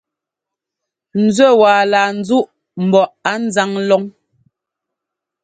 [1.23, 2.43] Nzúɛ́ waa laa nzúʼ
[2.85, 4.03] mbɔ á nzáŋ lɔn.